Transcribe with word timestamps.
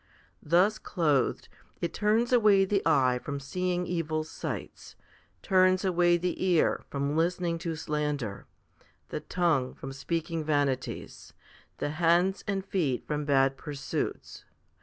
Thus 0.41 0.79
clothed, 0.79 1.47
it 1.79 1.93
turns 1.93 2.33
away 2.33 2.65
the 2.65 2.81
eye 2.87 3.19
from 3.23 3.39
seeing 3.39 3.85
evil 3.85 4.23
sights, 4.23 4.95
turns 5.43 5.85
away 5.85 6.17
the 6.17 6.43
ear 6.43 6.83
from 6.89 7.15
listening 7.15 7.59
to 7.59 7.75
slander, 7.75 8.47
the 9.09 9.19
tongue 9.19 9.75
from 9.75 9.93
speaking 9.93 10.43
vanities, 10.43 11.33
the 11.77 11.89
hands 11.91 12.43
and 12.47 12.65
feet 12.65 13.05
from 13.05 13.25
bad 13.25 13.57
pursuits. 13.57 14.43